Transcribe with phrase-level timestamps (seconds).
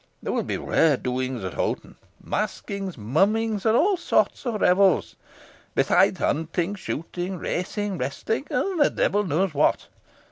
[0.23, 5.15] There will be rare doings at Hoghton masquings, mummings, and all sorts of revels,
[5.75, 9.89] besides hunting, shooting, racing, wrestling, and the devil knows what.